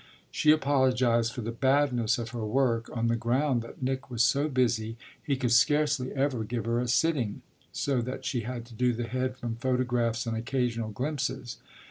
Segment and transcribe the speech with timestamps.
[0.31, 4.49] She apologised for the badness of her work on the ground that Nick was so
[4.49, 8.93] busy he could scarcely ever give her a sitting; so that she had to do
[8.93, 11.57] the head from photographs and occasional glimpses.